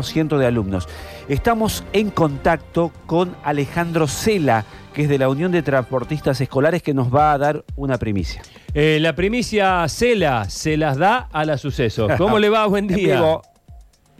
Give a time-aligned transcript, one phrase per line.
[0.00, 0.88] de alumnos.
[1.28, 6.94] Estamos en contacto con Alejandro Cela, que es de la Unión de Transportistas Escolares, que
[6.94, 8.40] nos va a dar una primicia.
[8.74, 12.06] Eh, la primicia Cela se las da a la suceso.
[12.16, 12.64] ¿Cómo le va?
[12.66, 13.20] Buen día.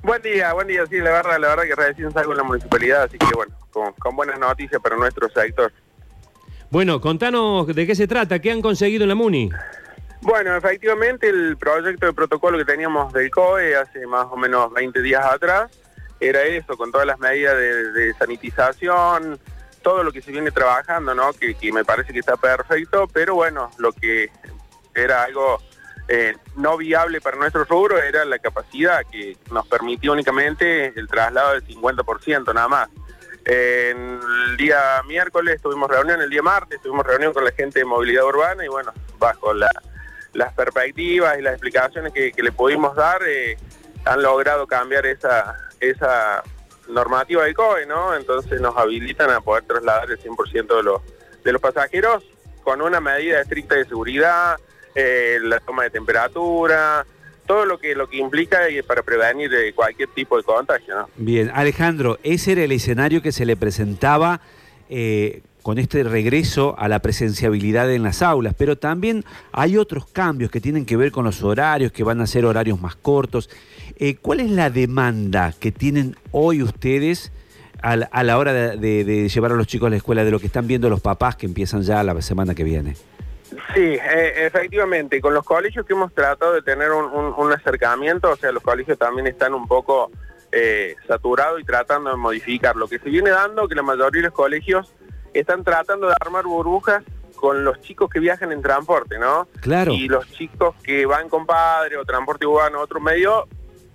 [0.02, 0.84] Buen día, buen día.
[0.90, 3.92] Sí, la verdad, la verdad que recién salgo en la municipalidad, así que bueno, con,
[3.92, 5.72] con buenas noticias para nuestro sector.
[6.70, 9.50] Bueno, contanos de qué se trata, qué han conseguido en la MUNI.
[10.20, 15.00] Bueno, efectivamente el proyecto de protocolo que teníamos del COE hace más o menos 20
[15.00, 15.70] días atrás
[16.20, 19.38] era eso, con todas las medidas de, sanitización,
[19.82, 21.32] todo lo que se viene trabajando, ¿no?
[21.32, 24.30] Que, me parece que está perfecto, pero bueno, lo que
[24.94, 25.62] era algo
[26.08, 31.52] eh, no viable para nuestro rubro era la capacidad que nos permitía únicamente el traslado
[31.52, 32.88] del 50% nada más.
[33.44, 38.24] el día miércoles tuvimos reunión, el día martes tuvimos reunión con la gente de movilidad
[38.24, 39.70] urbana y bueno, bajo la
[40.32, 43.56] las perspectivas y las explicaciones que, le pudimos dar eh,
[44.04, 46.42] han logrado cambiar esa, esa
[46.88, 48.14] normativa del COE, ¿no?
[48.14, 51.02] Entonces nos habilitan a poder trasladar el 100% de los,
[51.44, 52.24] de los pasajeros
[52.62, 54.58] con una medida estricta de seguridad,
[54.94, 57.06] eh, la toma de temperatura,
[57.46, 61.08] todo lo que lo que implica para prevenir eh, cualquier tipo de contagio.
[61.16, 64.40] Bien, Alejandro, ese era el escenario que se le presentaba
[65.62, 70.60] con este regreso a la presenciabilidad en las aulas, pero también hay otros cambios que
[70.60, 73.50] tienen que ver con los horarios, que van a ser horarios más cortos.
[73.96, 77.32] Eh, ¿Cuál es la demanda que tienen hoy ustedes
[77.82, 80.66] a la, hora de, llevar a los chicos a la escuela, de lo que están
[80.66, 82.96] viendo los papás que empiezan ya la semana que viene?
[83.74, 88.52] Sí, eh, efectivamente, con los colegios que hemos tratado de tener un, acercamiento, o sea,
[88.52, 90.10] los colegios también están un poco
[90.52, 92.76] eh, saturados y tratando de modificar.
[92.76, 94.92] Lo que se viene dando, que la mayoría de los colegios
[95.34, 97.02] están tratando de armar burbujas
[97.38, 99.48] con los chicos que viajan en transporte, ¿no?
[99.60, 99.92] Claro.
[99.92, 103.46] Y los chicos que van con padre o transporte urbano, otro medio,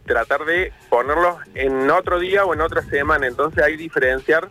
[0.06, 3.28] tratar de ponerlos en otro día o en otra semana.
[3.28, 4.50] Entonces hay diferenciar,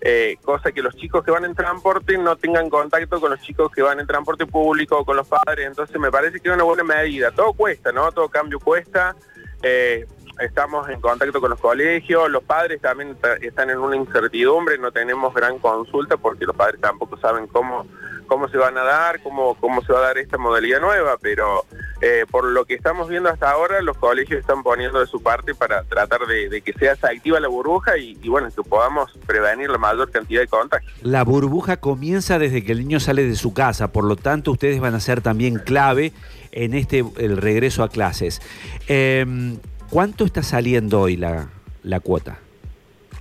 [0.00, 3.72] eh, cosa que los chicos que van en transporte no tengan contacto con los chicos
[3.72, 5.66] que van en transporte público o con los padres.
[5.66, 7.30] Entonces me parece que es una buena medida.
[7.30, 8.12] Todo cuesta, ¿no?
[8.12, 9.16] Todo cambio cuesta.
[9.62, 10.06] Eh,
[10.40, 15.34] estamos en contacto con los colegios, los padres también están en una incertidumbre, no tenemos
[15.34, 17.86] gran consulta porque los padres tampoco saben cómo,
[18.26, 21.64] cómo se van a dar, cómo, cómo se va a dar esta modalidad nueva, pero
[22.00, 25.54] eh, por lo que estamos viendo hasta ahora, los colegios están poniendo de su parte
[25.54, 30.10] para tratar de, que sea activa la burbuja y, bueno, que podamos prevenir la mayor
[30.10, 30.92] cantidad de contagios.
[31.02, 34.80] La burbuja comienza desde que el niño sale de su casa, por lo tanto ustedes
[34.80, 36.12] van a ser también clave
[36.52, 38.40] en este el regreso a clases.
[38.86, 39.58] Em,
[39.90, 41.48] ¿Cuánto está saliendo hoy la,
[41.82, 42.38] la cuota?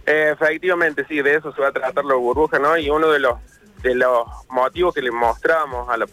[0.05, 2.77] efectivamente, sí, de eso se va a tratar la burbuja, ¿no?
[2.77, 3.37] Y uno de los
[3.83, 6.07] de los motivos que le mostramos a la,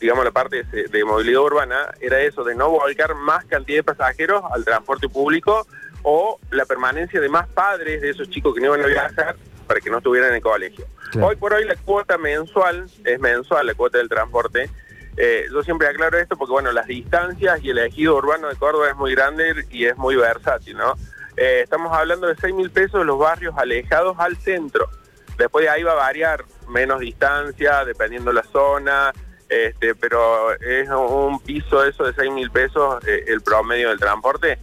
[0.00, 4.42] digamos, la parte de, movilidad urbana era eso, de no volcar más cantidad de pasajeros
[4.50, 5.66] al transporte público
[6.02, 9.36] o la permanencia de más padres de esos chicos que no iban a viajar
[9.66, 10.86] para que no estuvieran en el colegio.
[11.20, 14.70] Hoy por hoy la cuota mensual, es mensual la cuota del transporte,
[15.16, 18.88] eh, yo siempre aclaro esto porque, bueno, las distancias y el ejido urbano de Córdoba
[18.88, 20.94] es muy grande y es muy versátil, ¿no?
[21.36, 24.88] Eh, estamos hablando de 6 mil pesos los barrios alejados al centro.
[25.36, 29.12] Después de ahí va a variar menos distancia, dependiendo la zona,
[29.48, 34.58] este, pero es un piso eso de 6 mil pesos eh, el promedio del transporte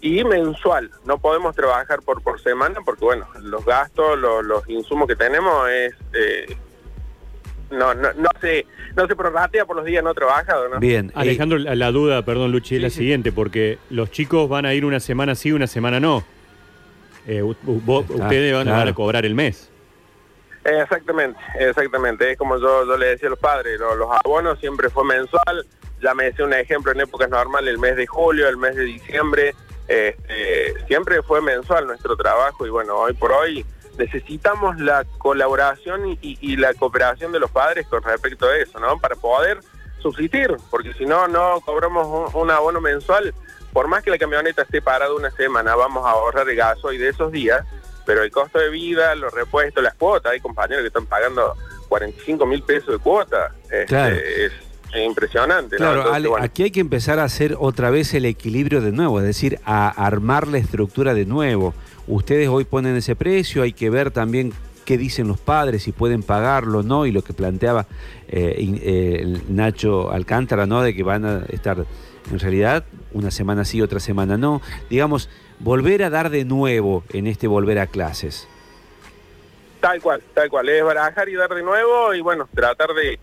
[0.00, 0.90] y mensual.
[1.04, 5.94] No podemos trabajar por, por semana porque, bueno, los gastos, los, insumos que tenemos es
[7.70, 10.78] no, no, no se, no se prorratea por los días no trabajado, ¿no?
[10.80, 11.12] Bien.
[11.14, 15.00] Alejandro, la, duda, perdón, Luchi, es la siguiente, porque los chicos van a ir una
[15.00, 16.24] semana sí, una semana no.
[17.26, 19.70] Eh, ustedes van, a cobrar el mes.
[20.64, 22.32] Exactamente, exactamente.
[22.32, 25.66] Es como yo, yo le decía a los padres, los, los abonos siempre fue mensual.
[26.02, 28.84] Ya me decía un ejemplo en épocas normales, el mes de julio, el mes de
[28.84, 29.54] diciembre.
[29.88, 33.64] Este, siempre fue mensual nuestro trabajo y bueno, hoy por hoy
[33.98, 38.98] necesitamos la colaboración y, la cooperación de los padres con respecto a eso, ¿no?
[38.98, 39.60] Para poder
[39.98, 43.34] subsistir, porque si no, no cobramos un, abono mensual,
[43.72, 46.98] por más que la camioneta esté parada una semana, vamos a ahorrar el gaso y
[46.98, 47.66] de esos días,
[48.06, 51.54] pero el costo de vida, los repuestos, las cuotas, hay compañeros que están pagando
[51.88, 54.52] 45 mil pesos de cuota, este, es,
[54.94, 55.76] impresionante.
[55.76, 59.60] Claro, aquí hay que empezar a hacer otra vez el equilibrio de nuevo, es decir,
[59.64, 61.74] a armar la estructura de nuevo.
[62.06, 64.52] Ustedes hoy ponen ese precio, hay que ver también
[64.84, 67.86] qué dicen los padres, si pueden pagarlo o no, y lo que planteaba
[68.28, 70.80] eh, eh, Nacho Alcántara, ¿no?
[70.82, 71.84] De que van a estar
[72.30, 74.62] en realidad una semana sí, otra semana no.
[74.88, 78.48] Digamos, volver a dar de nuevo en este volver a clases.
[79.80, 83.20] Tal cual, tal cual, es barajar y dar de nuevo y bueno, tratar de,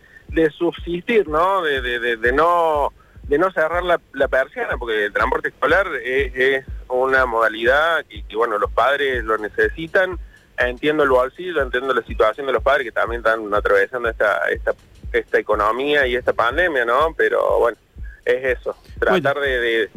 [0.58, 1.62] subsistir, ¿no?
[1.62, 2.92] De, no
[3.28, 8.72] de no cerrar la, persiana, porque el transporte escolar es una modalidad que, bueno, los
[8.72, 10.20] padres lo necesitan.
[10.58, 14.74] Entiendo el bolsillo, entiendo la situación de los padres que también están atravesando esta, esta,
[15.12, 17.14] esta economía y esta pandemia, ¿no?
[17.18, 17.78] Pero bueno,
[18.24, 19.90] es eso, tratar de,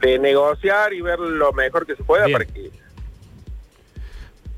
[0.00, 2.70] de, negociar y ver lo mejor que se pueda para que...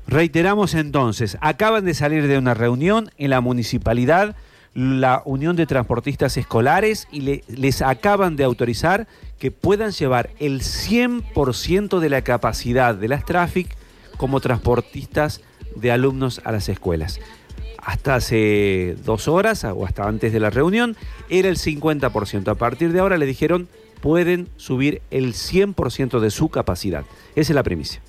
[0.07, 4.35] Reiteramos entonces, acaban de salir de una reunión en la municipalidad
[4.77, 9.07] la Unión de Transportistas Escolares y les acaban de autorizar
[9.39, 13.75] que puedan llevar el 100% de la capacidad de las Traffic
[14.17, 15.41] como transportistas
[15.75, 17.19] de alumnos a las escuelas.
[17.79, 20.95] Hasta hace dos horas o hasta antes de la reunión
[21.27, 22.47] era el 50%.
[22.47, 23.67] A partir de ahora le dijeron
[23.99, 27.03] pueden subir el 100% de su capacidad.
[27.35, 27.99] Esa es la primicia.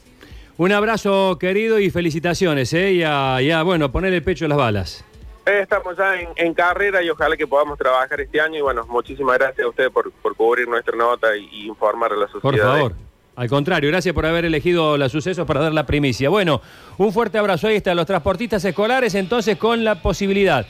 [0.59, 2.75] Un abrazo querido y felicitaciones.
[2.75, 2.95] ¿eh?
[2.95, 5.05] Ya, ya, bueno, poner el pecho a las balas.
[5.49, 9.65] Estamos ya en, carrera y ojalá que podamos trabajar este año y bueno, muchísimas gracias
[9.65, 12.43] a ustedes por, cubrir nuestra nota y, informar a la sociedad.
[12.43, 12.93] Por favor.
[13.39, 16.29] Al contrario, gracias por haber elegido los sucesos para dar la primicia.
[16.29, 16.61] Bueno,
[16.97, 17.69] un fuerte abrazo.
[17.69, 20.67] Ahí están los transportistas escolares, entonces con la posibilidad